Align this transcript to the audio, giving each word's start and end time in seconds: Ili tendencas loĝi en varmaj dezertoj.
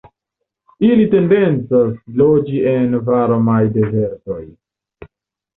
Ili 0.87 1.03
tendencas 1.11 1.93
loĝi 2.21 2.63
en 2.73 2.97
varmaj 3.11 3.61
dezertoj. 3.77 4.43